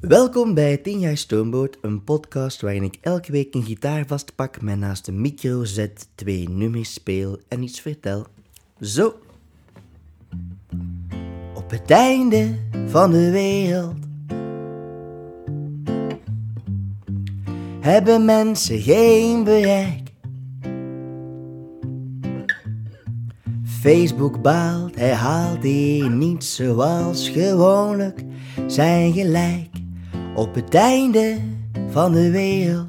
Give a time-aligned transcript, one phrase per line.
[0.00, 4.74] Welkom bij 10 jaar Stoomboot, een podcast waarin ik elke week een gitaar vastpak, mij
[4.74, 8.26] naast de micro zet, twee nummers speel en iets vertel.
[8.80, 9.14] Zo.
[11.54, 12.54] Op het einde
[12.86, 13.96] van de wereld
[17.80, 20.12] hebben mensen geen bereik.
[23.64, 28.24] Facebook baalt, hij haalt hier niet zoals gewoonlijk
[28.66, 29.77] zijn gelijk
[30.38, 31.36] op het einde
[31.88, 32.88] van de wereld.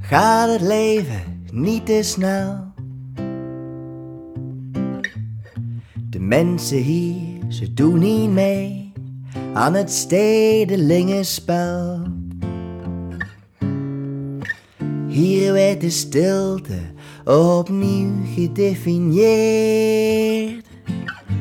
[0.00, 2.68] Gaat het leven niet te snel?
[6.10, 8.92] De mensen hier, ze doen niet mee
[9.52, 12.02] aan het stedelingenspel.
[15.08, 16.78] Hier werd de stilte
[17.24, 20.66] opnieuw gedefinieerd,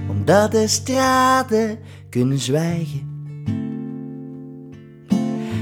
[0.09, 3.07] omdat de straten kunnen zwijgen.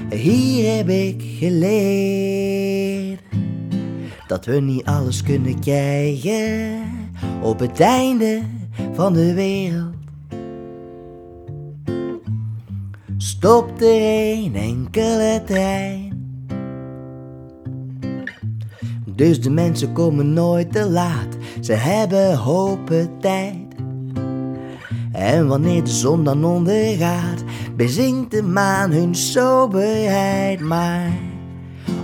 [0.10, 3.22] Hier heb ik geleerd
[4.28, 6.82] dat we niet alles kunnen krijgen
[7.42, 8.42] op het einde
[8.94, 9.96] van de wereld.
[13.18, 14.02] Stopt er
[14.32, 16.06] een enkele trein.
[19.16, 23.67] Dus de mensen komen nooit te laat, ze hebben hopen tijd.
[25.18, 27.44] En wanneer de zon dan ondergaat,
[27.76, 30.60] bezinkt de maan hun soberheid.
[30.60, 31.12] Maar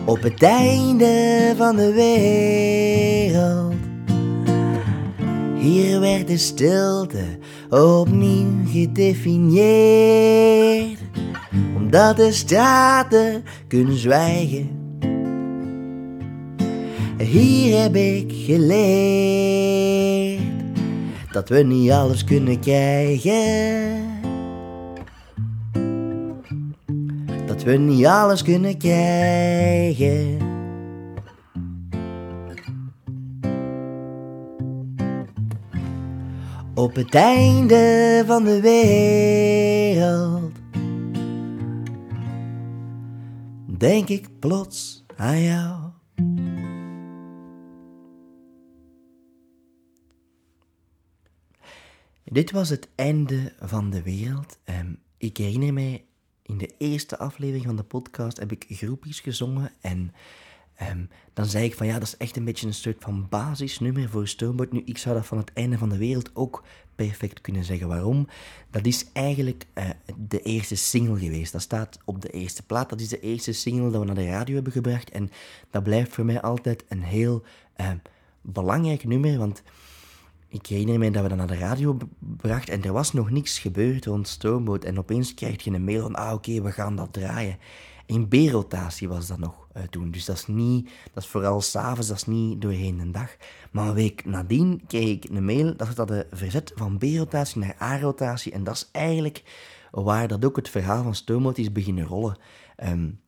[0.05, 3.73] op het einde van de wereld,
[5.57, 7.23] hier werd de stilte
[7.69, 10.99] opnieuw gedefinieerd.
[11.75, 14.69] Omdat de straten kunnen zwijgen.
[17.17, 19.73] Hier heb ik geleerd
[21.33, 24.11] dat we niet alles kunnen krijgen.
[27.45, 30.37] Dat we niet alles kunnen krijgen.
[36.75, 40.51] Op het einde van de wereld
[43.77, 45.82] denk ik plots aan jou.
[52.33, 54.57] Dit was het einde van de wereld.
[54.65, 56.03] Um, ik herinner mij,
[56.41, 59.71] in de eerste aflevering van de podcast heb ik groepjes gezongen.
[59.81, 60.13] En
[60.91, 64.09] um, dan zei ik van ja, dat is echt een beetje een soort van basisnummer
[64.09, 64.71] voor Stoomboot.
[64.71, 66.63] Nu, ik zou dat van het einde van de wereld ook
[66.95, 67.87] perfect kunnen zeggen.
[67.87, 68.27] Waarom?
[68.69, 71.51] Dat is eigenlijk uh, de eerste single geweest.
[71.51, 72.89] Dat staat op de eerste plaat.
[72.89, 75.09] Dat is de eerste single dat we naar de radio hebben gebracht.
[75.09, 75.31] En
[75.69, 77.43] dat blijft voor mij altijd een heel
[77.77, 77.89] uh,
[78.41, 79.63] belangrijk nummer, want
[80.53, 83.59] ik herinner me dat we dat naar de radio brachten en er was nog niks
[83.59, 84.83] gebeurd rond Stoomboot.
[84.83, 87.57] En opeens krijg je een mail van, ah oké, we gaan dat draaien.
[88.05, 90.11] In B-rotatie was dat nog uh, toen.
[90.11, 93.35] Dus dat is niet, dat is vooral s'avonds, dat is niet doorheen de dag.
[93.71, 97.59] Maar een week nadien kreeg ik een mail dat ze dat de verzet van B-rotatie
[97.61, 98.51] naar A-rotatie.
[98.51, 99.43] En dat is eigenlijk
[99.91, 102.37] waar dat ook het verhaal van Stoomboot is beginnen rollen.
[102.83, 103.19] Um,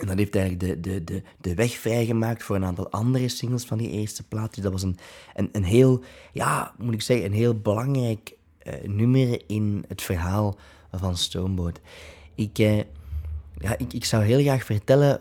[0.00, 3.64] en dat heeft eigenlijk de, de, de, de weg vrijgemaakt voor een aantal andere singles
[3.64, 4.54] van die eerste plaat.
[4.54, 4.98] Dus dat was een,
[5.34, 6.02] een, een heel,
[6.32, 8.34] ja, moet ik zeggen, een heel belangrijk
[8.66, 10.56] uh, nummer in het verhaal
[10.92, 11.80] van Stoneboat.
[12.34, 12.76] Ik, uh,
[13.58, 15.20] ja, ik, ik zou heel graag vertellen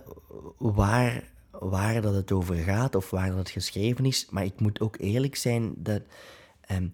[0.58, 4.28] waar, waar dat het over gaat of waar dat het geschreven is.
[4.30, 6.02] Maar ik moet ook eerlijk zijn dat...
[6.72, 6.92] Um,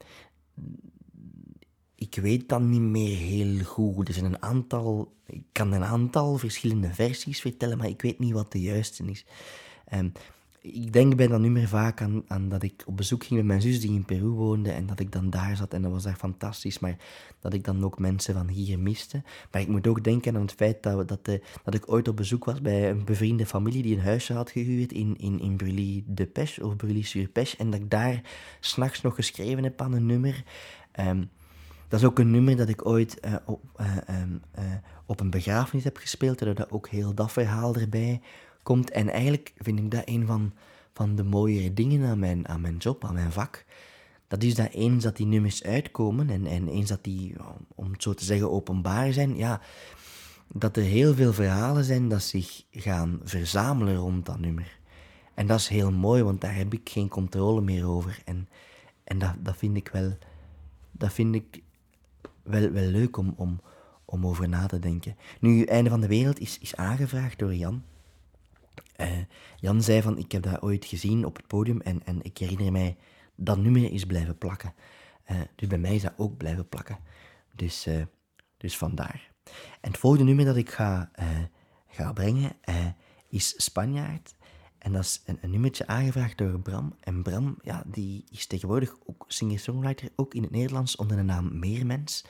[2.01, 4.07] ik weet dan niet meer heel goed.
[4.07, 8.33] Er zijn een aantal, ik kan een aantal verschillende versies vertellen, maar ik weet niet
[8.33, 9.25] wat de juiste is.
[9.93, 10.11] Um,
[10.61, 13.61] ik denk bij dat nummer vaak aan, aan, dat ik op bezoek ging met mijn
[13.61, 16.15] zus die in Peru woonde en dat ik dan daar zat en dat was daar
[16.15, 16.97] fantastisch, maar
[17.39, 19.23] dat ik dan ook mensen van hier miste.
[19.51, 22.15] Maar ik moet ook denken aan het feit dat, dat, de, dat ik ooit op
[22.15, 26.03] bezoek was bij een bevriende familie die een huisje had gehuurd in, in, in Brully
[26.07, 28.21] de Peche of Brully sur Peche en dat ik daar
[28.59, 30.43] s'nachts nog geschreven heb aan een nummer.
[30.99, 31.29] Um,
[31.91, 33.87] dat is ook een nummer dat ik ooit uh, op, uh,
[34.59, 34.63] uh,
[35.05, 38.21] op een begrafenis heb gespeeld, dat ook heel dat verhaal erbij
[38.63, 38.91] komt.
[38.91, 40.53] En eigenlijk vind ik dat een van,
[40.93, 43.65] van de mooiere dingen aan mijn, aan mijn job, aan mijn vak.
[44.27, 47.35] Dat is dat eens dat die nummers uitkomen en, en eens dat die,
[47.75, 49.61] om het zo te zeggen, openbaar zijn, ja,
[50.47, 54.79] dat er heel veel verhalen zijn dat zich gaan verzamelen rond dat nummer.
[55.33, 58.21] En dat is heel mooi, want daar heb ik geen controle meer over.
[58.25, 58.49] En,
[59.03, 60.17] en dat, dat vind ik wel,
[60.91, 61.61] dat vind ik
[62.43, 63.61] wel, wel leuk om, om,
[64.05, 65.15] om over na te denken.
[65.39, 67.83] Nu, Einde van de Wereld is, is aangevraagd door Jan.
[68.97, 69.07] Uh,
[69.55, 72.71] Jan zei van, ik heb dat ooit gezien op het podium en, en ik herinner
[72.71, 72.97] mij,
[73.35, 74.73] dat nummer is blijven plakken.
[75.31, 76.97] Uh, dus bij mij is dat ook blijven plakken.
[77.55, 78.01] Dus uh,
[78.57, 79.31] Dus vandaar.
[79.81, 81.27] En het volgende nummer dat ik ga, eh,
[81.87, 82.55] ga brengen
[83.29, 84.35] is Spanjaard.
[84.81, 86.95] En dat is een, een nummertje aangevraagd door Bram.
[86.99, 91.59] En Bram, ja, die is tegenwoordig ook singer-songwriter, ook in het Nederlands, onder de naam
[91.59, 92.25] Meermens.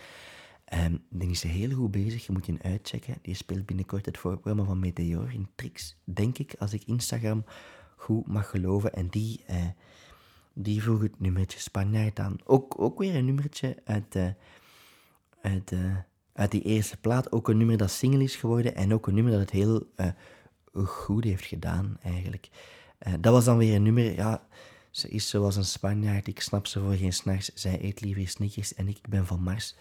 [0.74, 3.18] Um, die is heel goed bezig, je moet je uitchecken.
[3.21, 7.44] Die speelt binnenkort het voorprogramma van Meteor in Trix, denk ik, als ik Instagram
[7.95, 8.94] goed mag geloven.
[8.94, 9.56] En die, uh,
[10.54, 12.36] die vroeg het nummertje Spanjaard aan.
[12.44, 14.15] Ook, ook weer een nummertje uit,
[15.42, 15.95] uit, uh,
[16.33, 17.31] uit die eerste plaat.
[17.31, 19.88] Ook een nummer dat single is geworden en ook een nummer dat het heel
[20.73, 22.50] goed heeft gedaan, eigenlijk.
[23.19, 24.44] dat was dan weer een nummer, ja...
[24.91, 27.51] Ze is zoals een Spanjaard, ik snap ze voor geen s'nachts.
[27.53, 29.75] Zij eet liever snickers en ik ben van Mars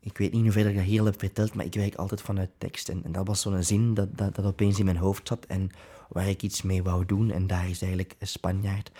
[0.00, 2.88] ik weet niet hoeveel ik dat hier heb verteld, maar ik werk altijd vanuit tekst.
[2.88, 5.70] En, en dat was zo'n zin dat, dat, dat opeens in mijn hoofd zat en
[6.08, 7.30] waar ik iets mee wou doen.
[7.30, 8.90] En daar is eigenlijk een Spanjaard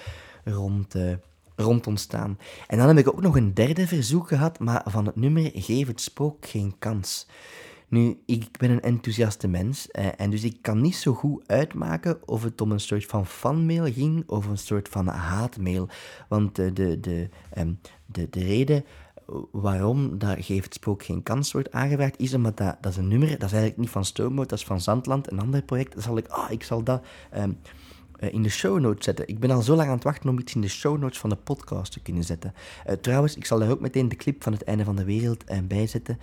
[0.45, 1.13] rond, uh,
[1.57, 2.39] rond ontstaan.
[2.67, 5.87] En dan heb ik ook nog een derde verzoek gehad, maar van het nummer Geef
[5.87, 7.27] het spook geen kans.
[7.91, 12.29] Nu, ik ben een enthousiaste mens eh, en dus ik kan niet zo goed uitmaken
[12.29, 15.89] of het om een soort van fanmail ging of een soort van haatmail.
[16.29, 17.29] Want uh, de, de,
[17.59, 18.85] um, de, de reden
[19.53, 23.09] waarom dat Geef het Spook geen kans wordt aangevraagd, is omdat dat, dat is een
[23.09, 25.93] nummer, dat is eigenlijk niet van Stoomboot, dat is van Zandland, een ander project.
[25.93, 27.05] Dan zal ik, ah, ik zal dat
[27.37, 27.45] uh,
[28.21, 29.29] in de show notes zetten.
[29.29, 31.31] Ik ben al zo lang aan het wachten om iets in de show notes van
[31.31, 32.55] de podcast te kunnen zetten.
[32.87, 35.51] Uh, trouwens, ik zal daar ook meteen de clip van het einde van de wereld
[35.51, 36.19] uh, bij zetten.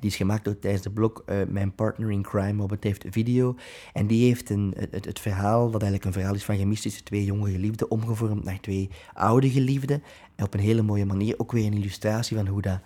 [0.00, 3.56] die is gemaakt door tijdens de blog mijn partner in crime het heeft video.
[3.92, 7.24] En die heeft een, het, het, verhaal, wat eigenlijk een verhaal is van gemist twee
[7.24, 10.02] jonge geliefden, omgevormd naar twee oude geliefden.
[10.34, 12.80] En op een hele mooie manier ook weer een illustratie van hoe dat,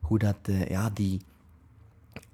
[0.00, 0.36] hoe dat
[0.68, 1.20] ja, die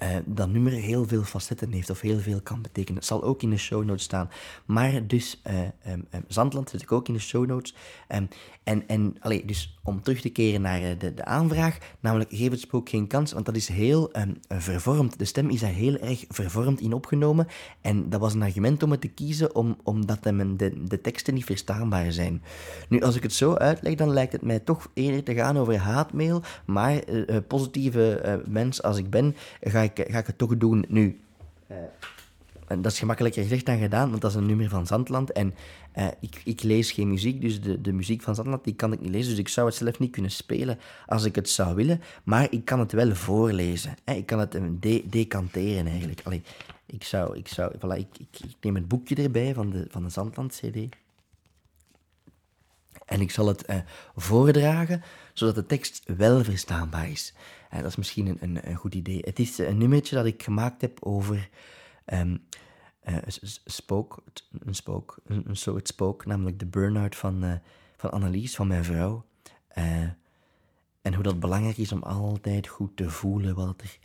[0.02, 2.96] uh, dat nummer heel veel facetten heeft of heel veel kan betekenen.
[2.96, 4.30] Het zal ook in de show notes staan.
[4.64, 5.60] Maar dus, uh,
[5.92, 7.74] um, um, Zandland zit ik ook in de show notes.
[8.08, 8.28] Um,
[8.64, 12.50] en en allee, dus om terug te keren naar uh, de, de aanvraag, namelijk geef
[12.50, 14.12] het spook geen kans, want dat is heel
[14.48, 15.18] vervormd.
[15.18, 17.46] De stem is daar heel erg vervormd in opgenomen.
[17.80, 21.34] En dat was een argument om het te kiezen, om, omdat de, de, de teksten
[21.34, 22.42] niet verstaanbaar zijn.
[22.88, 25.78] Nu, als ik het zo uitleg, dan lijkt het mij toch eerder te gaan over
[25.78, 26.42] haatmail.
[26.64, 27.02] Maar
[27.46, 31.20] positieve mens als ik ben, ga ik, ga ik het toch doen nu.
[31.70, 31.76] Uh,
[32.68, 35.32] en dat is gemakkelijker gezegd dan gedaan, want dat is een nummer van Zandland.
[35.32, 35.54] En
[35.96, 39.00] uh, ik, ik, lees geen muziek, dus de, de muziek van Zandland die kan ik
[39.00, 39.30] niet lezen.
[39.30, 42.00] Dus ik zou het zelf niet kunnen spelen als ik het zou willen.
[42.24, 43.94] Maar ik kan het wel voorlezen.
[44.04, 44.14] Hè.
[44.14, 46.20] Ik kan het de decanteren eigenlijk.
[46.24, 46.42] Allee,
[46.86, 50.02] ik, zou, ik, zou, voilà, ik, ik, ik, neem het boekje erbij van de, van
[50.02, 50.96] de Zandland-CD.
[53.08, 53.76] En ik zal het uh,
[54.16, 55.02] voordragen,
[55.32, 57.34] zodat de tekst wel verstaanbaar is.
[57.72, 59.20] Uh, dat is misschien een, een, een, goed idee.
[59.24, 61.48] Het is een nummertje dat ik gemaakt heb over
[62.06, 62.46] um,
[63.08, 63.16] uh,
[63.64, 64.24] spook,
[64.58, 67.60] een spook, een, soort spook, namelijk de burn-out van,
[67.96, 69.24] van Annelies, van mijn vrouw.
[71.02, 73.98] en hoe dat belangrijk is om altijd goed te voelen wat er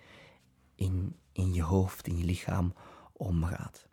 [0.75, 2.73] in, in je hoofd, in je lichaam
[3.13, 3.87] omgaat.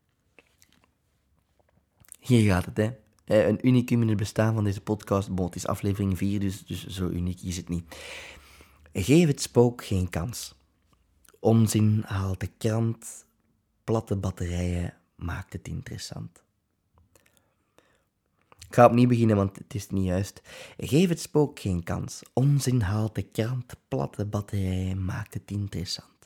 [2.20, 2.90] Hier gaat het, hè.
[3.30, 5.34] Eh, een unicum in het bestaan van deze podcast.
[5.34, 7.96] Bon, het is aflevering 4, dus, dus zo uniek is het niet.
[8.92, 10.54] Geef het spook geen kans.
[11.38, 13.26] Onzin haalt de krant,
[13.84, 16.42] platte batterijen maakt het interessant.
[18.68, 20.42] Ik ga opnieuw beginnen, want het is niet juist.
[20.76, 22.22] Geef het spook geen kans.
[22.32, 26.19] Onzin haalt de krant, platte batterijen maakt het interessant.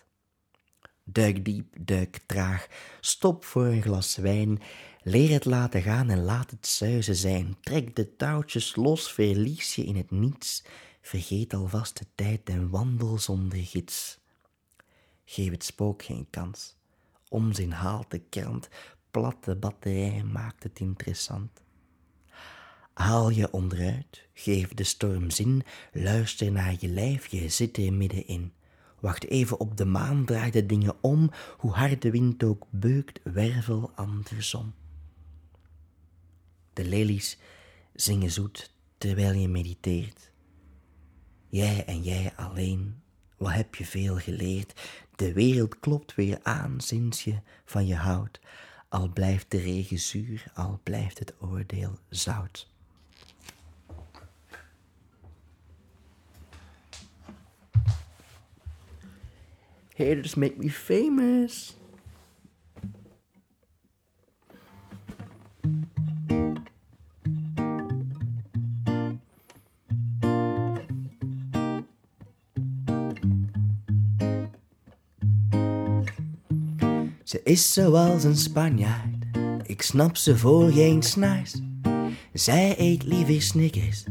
[1.05, 2.67] Duik diep, duik traag,
[3.00, 4.61] stop voor een glas wijn
[5.07, 7.57] Leer het laten gaan en laat het zuizen zijn.
[7.61, 10.64] Trek de touwtjes los, verlies je in het niets.
[11.00, 14.19] Vergeet alvast de tijd en wandel zonder gids.
[15.25, 16.76] Geef het spook geen kans.
[17.28, 18.69] Onzin haalt de krant,
[19.11, 21.62] platte batterij maakt het interessant.
[22.95, 25.62] Haal je onderuit, geef de storm zin,
[25.93, 28.52] luister naar je lijf, je zit er middenin.
[29.04, 33.20] Wacht even op de maan, draai de dingen om, hoe hard de wind ook beukt,
[33.23, 34.75] wervel andersom.
[36.73, 37.38] De lelies
[37.94, 40.30] zingen zoet terwijl je mediteert.
[41.49, 43.02] Jij en jij alleen,
[43.37, 44.80] wat heb je veel geleerd?
[45.16, 48.40] De wereld klopt weer aan sinds je van je houdt.
[48.88, 52.74] Al blijft de regen zuur, al blijft het oordeel zout.
[59.97, 61.77] Haters make me famous.
[77.23, 79.27] Ze is zoals een Spanjaard,
[79.63, 81.55] ik snap ze voor geen snaars.
[82.33, 84.05] Zij eet liever snickers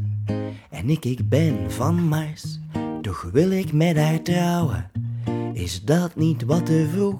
[0.70, 2.60] en ik, ik ben van Mars.
[3.02, 4.92] Toch wil ik met haar trouwen,
[5.64, 7.16] Is dat niet wat te vroeg?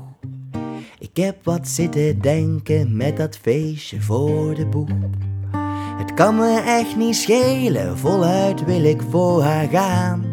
[1.00, 4.90] Ik heb wat zitten denken met dat feestje voor de boeg.
[5.98, 10.26] Het kan me echt niet schelen, voluit wil ik voor haar gaan.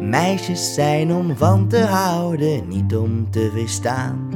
[0.00, 4.28] Meisjes zijn om van te houden, niet om te verstaan.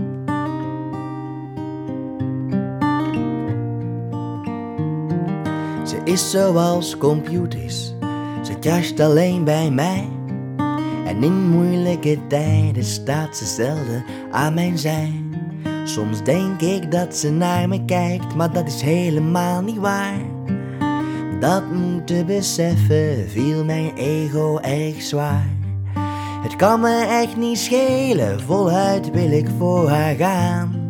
[5.86, 7.94] Ze is zoals computers,
[8.42, 10.19] ze crasht alleen bij mij.
[11.10, 15.12] En in moeilijke tijden staat ze zelden aan mijn zij.
[15.84, 20.20] Soms denk ik dat ze naar me kijkt, maar dat is helemaal niet waar.
[21.40, 25.56] Dat moeten beseffen viel mijn ego erg zwaar.
[26.42, 30.86] Het kan me echt niet schelen, voluit wil ik voor haar gaan.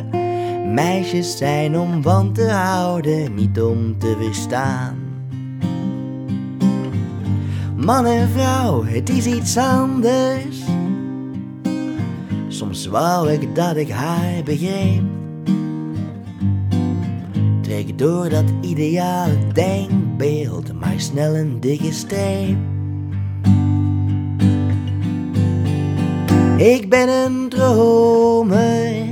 [0.75, 5.10] Meisjes zijn om van te houden, niet om te verstaan.
[7.90, 10.59] Man en vrouw, het is iets anders.
[12.49, 15.02] Soms wou ik dat ik haar begreep.
[17.62, 22.56] Trek door dat ideale denkbeeld, maar snel een dikke streep.
[26.56, 29.04] Ik ben een dromer,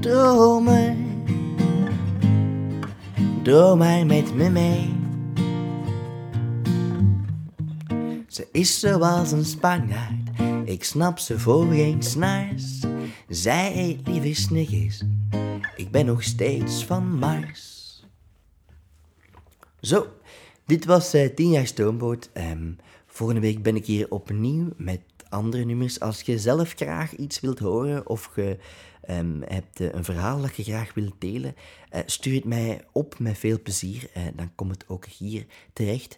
[0.00, 0.94] dromer.
[3.42, 4.95] Droom maar met me mee.
[8.36, 10.30] Ze is zoals een Spanjaard,
[10.64, 12.80] ik snap ze voor geen snaars.
[13.28, 15.02] Zij eet lieve snickers,
[15.76, 18.04] ik ben nog steeds van Mars.
[19.80, 20.06] Zo,
[20.66, 22.30] dit was uh, 10 jaar Stoomboot.
[22.32, 22.72] Ehm,
[23.06, 26.00] volgende week ben ik hier opnieuw met andere nummers.
[26.00, 28.58] Als je zelf graag iets wilt horen of je
[29.10, 31.54] um, hebt uh, een verhaal dat je graag wilt delen,
[31.94, 34.10] uh, stuur het mij op met veel plezier.
[34.16, 36.16] Uh, dan komt het ook hier terecht.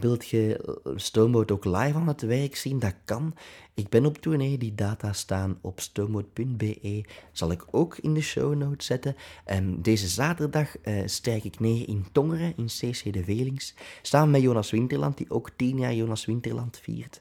[0.00, 2.78] wilt je Stoomboot ook live aan het werk zien?
[2.78, 3.34] Dat kan.
[3.74, 4.58] Ik ben op tournee.
[4.58, 7.04] Die data staan op stoomboot.be.
[7.32, 9.16] Zal ik ook in de show notes zetten.
[9.52, 13.74] Um, deze zaterdag strijk ik neer in Tongeren, in CC de Velings.
[14.02, 17.18] Samen met Jonas Winterland, die ook 10 jaar Jonas Winterland viert.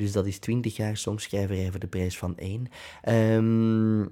[0.00, 2.66] Dus dat is 20 jaar songschrijverij voor de prijs van één.
[3.08, 4.10] Um,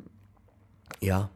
[0.99, 1.31] ja,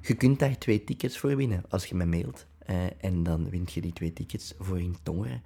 [0.00, 2.46] je kunt daar twee tickets voor winnen als je me mailt.
[2.70, 5.42] Uh, en dan wint je die twee tickets voor in Tongeren.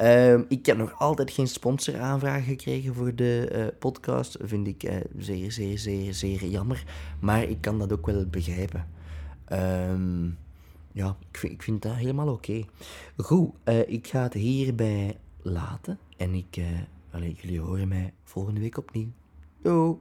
[0.00, 4.36] Uh, ik heb nog altijd geen sponsoraanvraag gekregen voor de uh, podcast.
[4.40, 6.84] Vind ik uh, zeer, zeer, zeer, zeer jammer.
[7.20, 8.88] Maar ik kan dat ook wel begrijpen.
[9.52, 10.38] Um,
[10.92, 12.64] ja, ik vind, dat helemaal oké.
[13.16, 13.54] Goed,
[13.86, 15.98] ik ga het hierbij laten.
[16.16, 16.60] En ik,
[17.10, 19.08] allee, jullie horen mij volgende week opnieuw.
[19.62, 19.96] Doei!